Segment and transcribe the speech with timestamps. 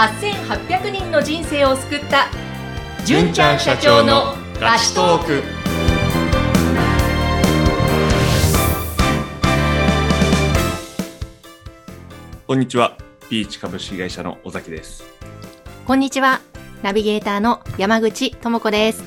[0.00, 2.28] 8800人の人生を救った
[3.04, 5.42] 純ちゃん社長のラストーク
[12.46, 12.96] こんにちは。
[13.28, 15.04] ピーチ株式会社の尾崎です。
[15.86, 16.40] こんにちは。
[16.82, 19.04] ナビゲーターの山口智子です。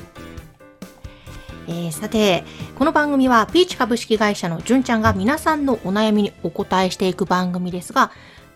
[1.66, 2.44] えー、さて、
[2.78, 8.12] この番組はピーチ株式会社の純ちゃんが皆さんのお悩みにお答えしていく番組ですが、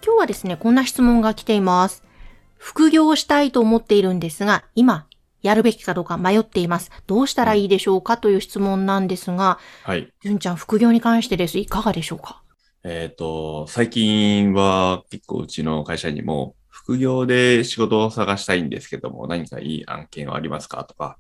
[0.07, 2.08] 今日はですね、こんな質問が来ています。
[2.59, 5.07] 副業したいと思っているんですが、今、
[5.43, 6.91] やるべきかどうか迷っています。
[7.07, 10.13] どうしたらいいでしょうかという質問なんですが、はい。
[10.23, 11.59] 純ちゃん、副業に関してです。
[11.59, 12.43] いかがでしょうか？
[12.85, 21.19] えっ、と、最近は結構うちの会社にも、副業で仕事を探したいんですけども、何かいい案件はありますかとか、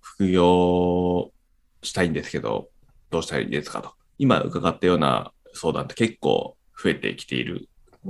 [0.00, 1.30] 副業
[1.82, 2.68] したいんですけど、
[3.10, 3.92] どうしたらいいですかと。
[4.18, 7.68] 今伺ったような相談って結構増えてきている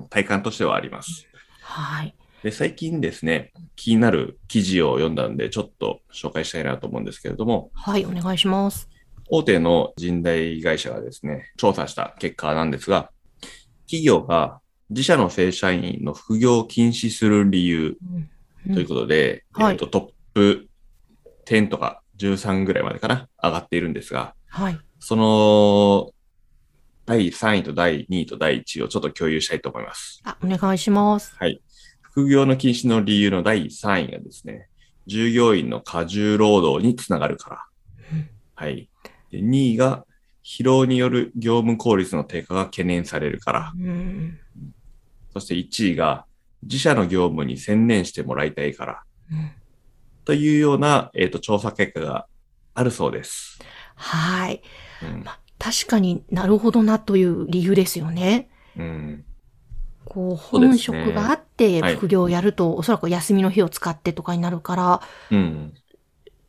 [0.09, 1.27] 体感としてはあります。
[1.63, 2.15] はい。
[2.43, 8.89] で、最近ですね、気になる記事を読んだんで、ちょっと紹介したいなと思うんですけれども、はい、お願いします。
[9.29, 13.11] 大手の人材会社がですね、調査した結果なんですが、
[13.87, 17.97] 企業が自社の正社員の副業を禁止する理由
[18.67, 20.69] うんということで、はいえっとトップ
[21.47, 24.79] 10とか13ぐらいまでかな、上がっているんですが、はい。
[24.99, 26.13] その
[27.07, 30.21] 第3位と第2位と第1位をちょっと共有したいと思います。
[30.25, 31.35] あ、お願いします。
[31.37, 31.63] はい。
[32.11, 34.69] 副業の禁止の理由の第3位がですね、
[35.07, 37.65] 従業員の過重労働につながるから。
[38.55, 38.89] はい。
[39.31, 40.05] で2位が
[40.45, 43.73] 疲労による業務効率の低下が懸念されるから。
[43.79, 44.39] うん。
[45.33, 46.27] そして1位が
[46.63, 49.03] 自社の業務に専念してもらいたいから。
[49.33, 49.51] うん
[50.31, 52.27] というような、えっ、と、調査結果が
[52.75, 53.59] あるそうです。
[53.97, 54.63] はい。
[55.03, 55.25] うん。
[55.59, 58.49] 確かになるほどなという理由ですよね。
[58.77, 59.25] うん。
[60.05, 65.75] こう、本職があってはい副業をやると、おそらく休みの日を使ってとかになるから、うん。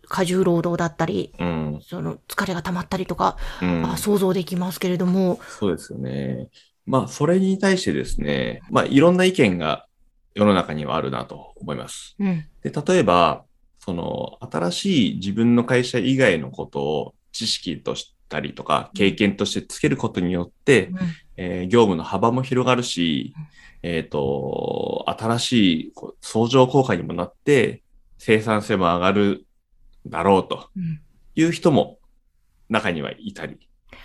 [0.08, 1.80] 過重労働だったり、うん。
[1.84, 3.86] その疲れが溜まったりとか、うん。
[3.86, 6.48] あ想像できますけれども、そうですよね。
[6.86, 9.86] まあ、それに対してですね、まあ、いろんな意見が
[10.34, 12.16] 世の中にはあるなと思います。
[12.20, 12.46] うん。
[12.64, 13.44] で、例えば、
[13.80, 20.92] その、新しい自分の会社以外のことを知識としたりとか、経験としてつけることによって、
[21.38, 23.34] えー業務の幅も広がるし、
[23.84, 27.84] えっ、と、新しい相乗効果にもなって、
[28.18, 29.48] 生産性も上がる
[30.06, 31.02] だろうとうん。
[31.36, 31.98] いう人も
[32.70, 33.58] 中にはいたり、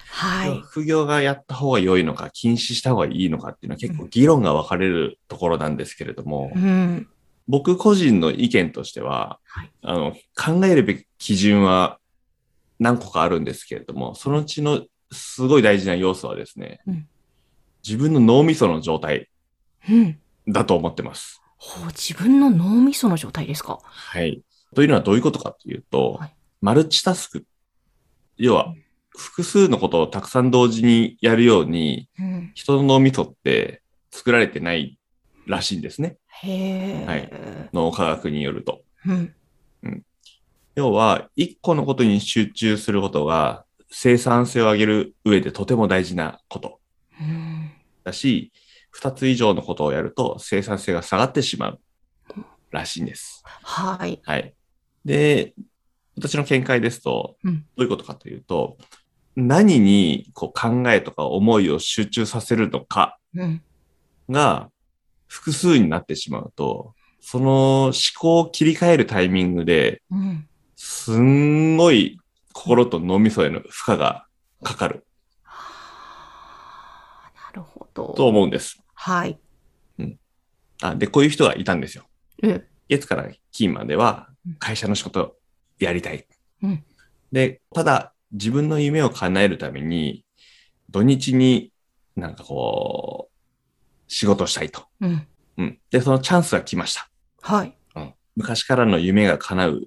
[0.09, 0.61] はい。
[0.61, 7.09] 副業がやった方が良いのか、禁止した方がいいのかっていうのは結構議論が分かれるところなんですけれども、うん。
[7.49, 9.71] 僕個人の意見としては、はい。
[9.83, 11.99] あの、考えるべき基準は
[12.79, 14.83] 何個かあるんですけれども、そのうちの
[15.13, 17.09] すごい大事な要素はですね、うん
[17.87, 19.29] 自分の脳みその状態
[19.89, 20.19] うん。
[20.49, 21.41] だと思ってます。
[21.57, 23.79] ほう自分の脳みその状態ですか？
[23.83, 24.43] はい。
[24.75, 26.33] というのはどういうことかというと、はい
[26.63, 27.45] マルチタスク。
[28.39, 28.75] 要は、
[29.11, 32.51] 複数のことをたくさん同時にやるように、うん。
[32.55, 34.99] 人の脳みそって作られてない
[35.47, 36.17] らしいんですね。
[36.29, 37.05] へえ。
[37.07, 37.31] はい
[37.75, 38.83] 脳科学によると。
[39.07, 39.35] うん。
[40.75, 46.77] 要は、一個のことに集中することが生産性を上げる上でとても大事なことうん。
[48.07, 48.53] だし、
[48.91, 51.81] 二つ以上のことをやると生産性が下がってしまう
[52.71, 53.43] らしいんです。
[53.45, 54.21] はい。
[54.25, 54.55] はい。
[55.05, 55.55] で、
[56.17, 58.79] 私の見解ですと、うんどういうことかというと、
[59.35, 63.63] 何にこう考えとか思いを集中させるのかうん。
[64.31, 64.71] が
[65.27, 70.49] 複数になってしまうと、その思考を切り替えるタイミングで、うん。
[70.77, 72.21] すんごい
[72.53, 74.27] 心と脳みそへの負荷が
[74.63, 75.06] かかる
[77.57, 78.15] るほど。
[78.17, 78.81] と思うんです。
[78.95, 79.39] はい。
[80.83, 82.05] あで、こういう人がいたんですよ。
[82.43, 82.65] うん。
[82.89, 85.37] 月から金まではうん会社の仕事
[85.79, 86.27] やりたい。
[86.63, 86.85] うん
[87.33, 90.25] で、ただ自分の夢を叶えるために
[90.91, 91.73] 土日に
[92.15, 93.37] なんかこう
[94.07, 94.85] 仕事したいと。
[95.01, 95.27] うん。
[95.59, 95.79] うん。
[95.91, 97.11] で、そのチャンスが来ました。
[97.43, 97.77] はい。
[97.97, 98.15] うん。
[98.37, 99.83] 昔からの夢が叶う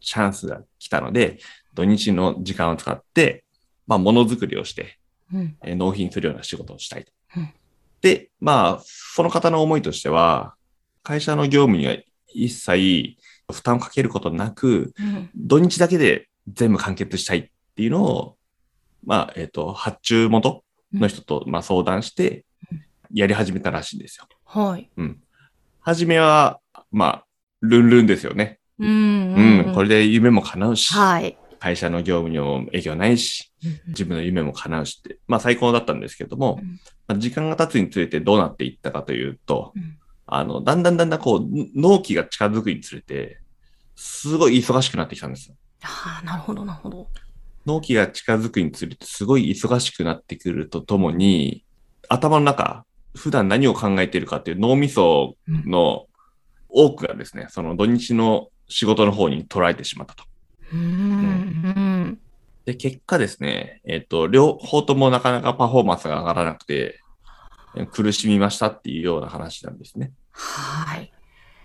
[0.00, 1.38] チャンスが来たので、
[1.74, 3.44] 土日の時間を使って、
[3.86, 4.88] まあ、ものづくりをして、うん。
[5.64, 7.12] えー納品するような仕事をしたいと。
[7.36, 7.52] うん
[8.06, 10.54] で、まあ、その方の思いとしては、
[11.02, 11.96] 会社の業務には
[12.28, 13.16] 一切
[13.52, 15.30] 負担をかけることなく、うん。
[15.34, 18.36] 土日だけで全部完結したいっていうのを、
[19.04, 20.62] まあ、えっ、と、発注元
[20.92, 22.82] の人と、まあ、相談してうん、
[23.12, 24.26] やり始めたらしいんですよ。
[24.44, 24.90] はい。
[24.96, 25.20] うん。
[25.80, 27.26] 初めは、まあ、
[27.60, 28.58] ルンルンですよね。
[28.78, 29.64] うん。
[29.66, 29.72] うん。
[29.74, 31.36] これで夢も叶うし、はい。
[31.58, 33.52] 会社の業務にも影響ないし、
[33.88, 43.40] 自分の夢も叶うしって、まあ最高だったんですけども、うんまあ、時間が経つにつれてどうなっていったかというと、うんあの、だんだんだんだんこう、納期が近づくにつれて、
[43.94, 45.54] すごい忙しくなってきたんですよ。
[45.82, 47.08] ああ、なるほど、なるほど。
[47.64, 51.64] 納期が近づくにつれて、すごい忙しくなってくるとともに、
[52.08, 52.84] 頭の中、
[53.14, 56.06] 普段何を考えているかっていう脳みその
[56.68, 60.24] 多くがですね、その土日の仕事の方に捉えてしまったと。
[62.66, 67.00] で、結果ですね、えっ、と、両方ともなかなかパフォーマンスが上がらなくて、
[67.92, 70.12] 苦しみましたっていうような話なんですね。
[70.32, 71.12] はい。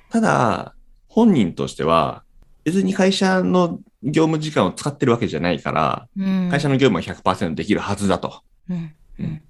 [0.09, 0.75] ただ、
[1.07, 2.23] 本人としては、
[2.63, 6.49] 別に会社の業務時間を使ってるわけじゃないから、うん。
[6.49, 8.41] 会社の業務は100%できるはずだと。
[8.69, 8.93] うん。
[9.19, 9.41] うん。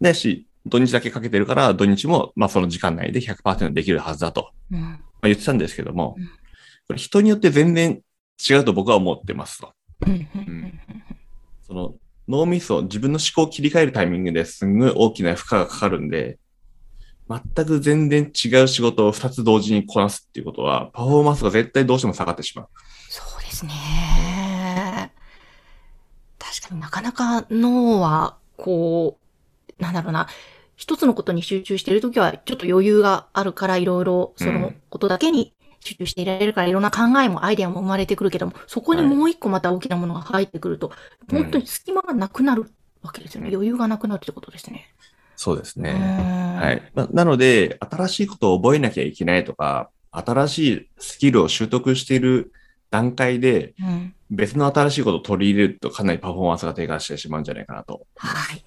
[0.00, 4.80] だし、土日だけかけてるから、土日も、まあその時間内で100%できるはずだと、うん。
[4.80, 6.32] まあ、言ってたんですけどもうん、こ
[6.92, 8.00] れ人によって全然
[8.48, 9.72] 違うと僕は思ってますと。
[10.04, 10.28] うん。
[10.34, 10.80] うん。
[11.62, 11.94] その
[12.28, 16.38] 脳みそ、自分の思考を切り替えるタイミングですんごい大きな負荷がかかるんで、
[17.28, 22.68] 全く全然違う仕事を2つ同時にこなすっていうことは、パフォーマンスが絶対どうしても下がってしまう。
[23.08, 25.12] そうですね。
[26.38, 29.18] 確かになかなか脳は、こ
[29.78, 30.28] う、なんだろうな、
[30.76, 35.52] 一つのことに集中しているときは、ちょっと余裕があるから、いろいろそのことだけに
[35.86, 42.70] 集中していられるから、いろんな考えもアイデアも生まれてくるけども、そこにもう一個また大きなものが入ってくると、うん本当に隙間がなくなる
[43.02, 43.50] わけですよね。
[43.52, 44.86] 余裕がなくなるってことですね。
[45.36, 45.92] そうですね。
[45.92, 46.82] ははい。
[46.94, 52.52] ななので、新しいことを覚えなきゃいけないとか、新しいスキルを習得している
[52.90, 54.14] 段階で、うん。
[54.30, 58.06] 別の新しいことを取り入れるとかなりパフォーマンスが低下してしまうんじゃないかなと。
[58.16, 58.64] はい。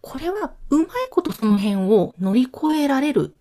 [0.00, 3.34] これは、うまいことその辺を乗り越えられるうん。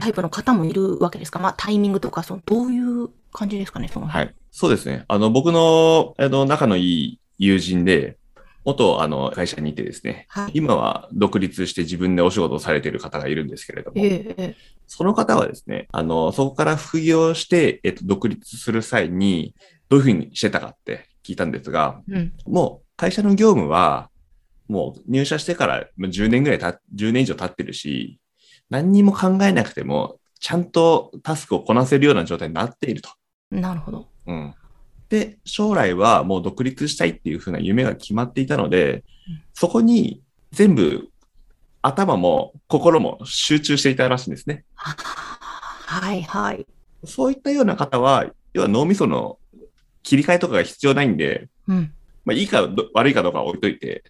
[0.00, 1.38] タイプの方もいるわけですか？
[1.38, 4.26] まあ、タイミングとか、その、どういう感じですかね、その辺。
[4.26, 4.34] はい。
[4.50, 5.04] そうですね。
[5.08, 8.16] あの、僕の、あの、仲のいい友人で、
[8.64, 10.52] 元、あの、会社にいてですね、はい。
[10.54, 14.56] 今は独立して自分でお仕事をされている方がいるんですけれども、ええ
[14.86, 19.54] その方はですね、あの、そこから副業して、えっと、独立する際に、
[19.88, 22.32] どういうふうにしてたかって聞いたんですが、うん。
[22.46, 24.10] もう会社の業務は、
[24.68, 28.19] もう入社してからまあ10年ぐらいた、10年以上経ってるし、
[28.70, 33.10] 何にも考えなくても、ちゃんとタスクをこなせるような状態になっていると。
[33.50, 34.08] なるほど。
[34.26, 34.54] うん。
[35.08, 40.22] で、将来はもう独立したいっていうふうな夢が決まっていたのでうん、そこに
[40.52, 41.08] 全部
[41.82, 44.64] 頭も心も集中していたらしいんですね。
[44.74, 44.96] は
[45.86, 46.66] はい、はい。
[47.04, 49.38] そういったような方は、要は脳みその
[50.02, 51.92] 切り替えとかが必要ないんで、うん。
[52.24, 54.04] まあいいかど悪いかどうかは置いといて、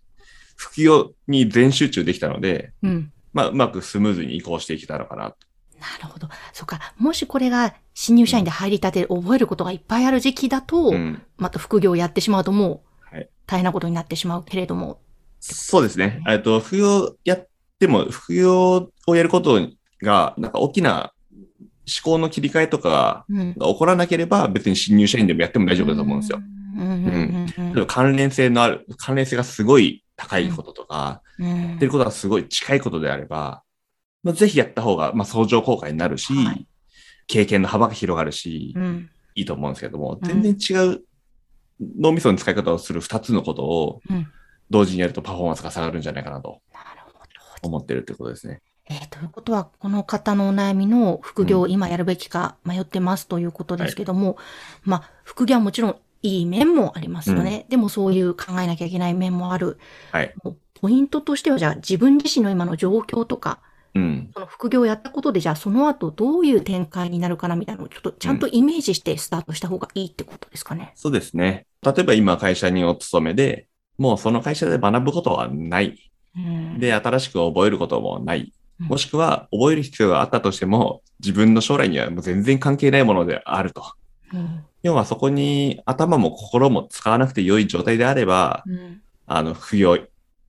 [0.56, 3.12] 副業に全集中できたので、うん。
[3.32, 5.34] まあうまくスムーズに移行していけたのかな。
[5.80, 6.28] なるほど。
[6.52, 6.92] そっか。
[6.98, 11.22] もしこれが新入社員で入りたて、覚えることがいっぱいある時期だと、うん。
[11.38, 12.82] また副業をやってしまうとも
[13.12, 15.00] うはい、大変なことになってしまうけれども。
[15.40, 16.22] そうですね。
[16.28, 17.48] えっと、副業やっ
[17.78, 19.58] ても、副業をやること
[20.02, 23.54] が、なんか大きな思考の切り替えとかうん。
[23.54, 26.40] が起こらなければ、別に新入社員でもやっても大丈夫だと思うんですよ。
[26.78, 26.82] うん。
[26.82, 27.48] うん。
[27.58, 27.72] うん。
[27.72, 31.70] 例えば関連性のある、関連性がすごい高いこととか、うん。
[31.70, 33.62] やってることがすごい近いことであれば、
[34.22, 36.67] まあ、ぜひやった方が、まあ、相乗効果になるし、はい
[37.32, 39.08] 経験の幅が広がるし、うん。
[39.37, 41.02] いいと思うんですけども、うん全然違う
[41.96, 44.26] 脳みその使い方をする二つのことをうん。
[44.69, 46.61] 同時にやるとパフォーマンスが下がるんじゃないかなと。
[47.62, 48.62] 思ってるってことですね。
[48.88, 54.37] えーということは、この方のお悩みの副業を今やるべきか迷ってますということですけども、
[54.83, 57.66] まあ、副業はもちろんいい面もありますよね。
[57.68, 59.78] でもそういう考えなきゃいけない面もある。
[60.12, 60.34] はい。
[60.80, 63.60] ポイントとしては、じゃあ自分自身の今の状況とか、
[63.94, 64.30] うん。
[64.34, 70.92] その副業をやったことで、じゃあその後どういう展開になるかなみたいなのをちょっとちゃんとイメージしてスタートした方がいいってことですかね。
[70.94, 71.66] そうですね。
[71.82, 73.66] 例えば今会社にお勤めで、
[73.98, 76.10] もうその会社で学ぶことはない。
[76.36, 78.40] うん、で、新しく覚えることもない。
[78.40, 83.84] うんもしくは、覚える必要があったとしても、自分の将来にはもう全然関係ないものであると。
[84.32, 89.96] うん要はそこに頭も心も使わなくて良い状態であれば、うんあの、副業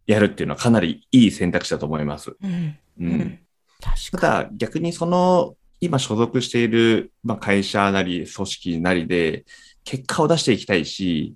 [0.07, 2.35] やるっていうのはかなりいい選択肢だと思います。
[2.41, 3.05] うんう。
[3.05, 3.39] うん
[3.79, 9.45] たかだ、逆にその、今所属している、まあ、会社なり、組織なりで、
[9.83, 11.35] 結果を出していきたいし、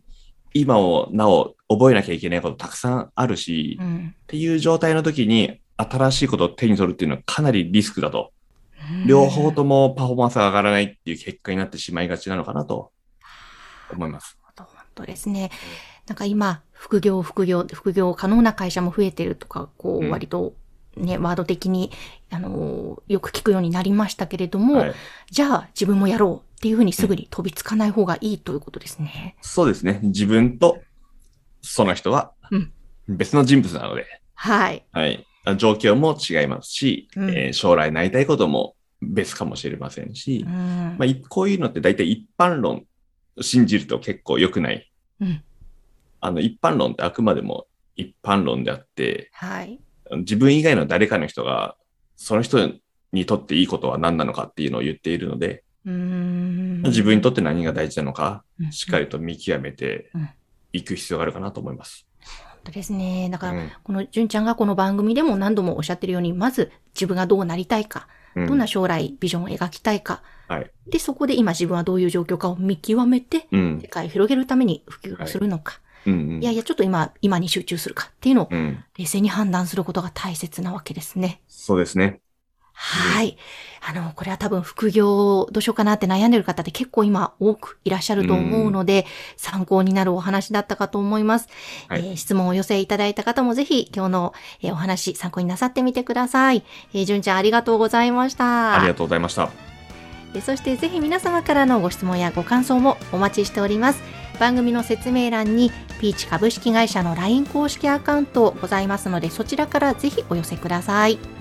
[0.53, 8.31] 今をなお覚えなきゃいけないことたくさんあるし、うんていう状態の時に、新しいことを手に取るっていうのはかなりリスクだと。
[9.05, 12.91] 両方ともパフォーマンスが上がらないっていう結果になってしまいがちなのかなと
[13.91, 14.37] 思います。
[14.55, 15.51] 本当ですね。
[16.07, 20.53] なんか今、副業、副業、副業可能な会社も増えてるとか、こうんう、割と、
[20.95, 21.91] ね、ワード的に、
[22.29, 24.93] あのーよく聞くようになりましたけれども、はい、
[25.29, 29.35] じゃあ自分もやろうっていうふうにすぐに飛びつかない方がいいということですね。
[29.41, 29.99] そうですね。
[30.03, 30.79] 自分と
[31.61, 32.71] その人はうん
[33.07, 34.83] 別の人物なので、はい。
[34.91, 35.25] はい。
[35.57, 37.29] 状況も違いますし、うん。
[37.29, 40.95] えー将来なりたいことも別かもしれませんしう、ん。
[40.97, 42.85] まあ、いこういうのって大体一般論
[43.41, 44.91] 信じると結構良くない。
[45.21, 45.43] うん。
[46.21, 49.79] あの、一般論ってあくまでも一般論であって、はい。
[50.17, 51.75] 自分以外の誰かの人が、
[52.15, 52.71] その人
[53.11, 58.71] にとっていいことは何なのかっていうのを言っているので、自分にとって何が大事なのか、うん。
[58.71, 60.29] しっかりと見極めてうん。
[60.73, 62.05] いく必要があるかなと思います。
[62.65, 63.29] 本当ですね。
[63.31, 70.71] だから、うんこの純ちゃんがこの番組でも何度もおっしゃってるように、まず自分がどうなりたいか、うんどんな将来ビジョンを描きたいか、はい。
[70.87, 73.87] で、そこで今自分はどういう状況かを見極めて、うん世。
[73.87, 76.41] 界を広げるために普及をするのか、うんうん。
[76.41, 78.83] いやいや、ちょっと今、今に集中するかっていうのをうん。
[78.97, 81.41] 冷静に判断することが大切なわけですね。
[81.47, 82.19] そうですね。
[82.77, 83.37] はい。
[83.87, 89.05] あの、これは多分副業どうしようかなって悩んでる方って結構今多くいらっしゃると思うので、
[89.37, 91.47] 参考になるお話だったかと思います。
[91.87, 96.63] はいえー質問をお寄せいただいた方もぜひ今日の、えーお話参考になさってみてください。
[96.93, 98.75] えー、純ちゃんありがとうございました。
[98.77, 99.49] ありがとうございました。
[100.33, 104.01] えーそしてぜひ皆様からのご質問やご感想もお待ちしております。
[104.37, 111.34] 番組の説明欄にピーチ株式会社の LINE 公式アカウントございますのでそちらからぜひお寄せください。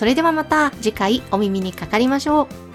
[0.00, 2.69] それではまた次回お耳にかかりましょう。